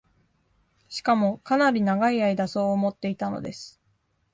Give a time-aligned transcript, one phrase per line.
[0.89, 3.79] しかも、かなり永い間そう思っていたのです